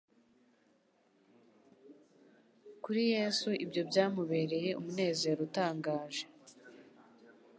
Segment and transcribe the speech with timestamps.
[2.83, 6.23] Kuri Yesu ibyo byamubereye umunezero utangaje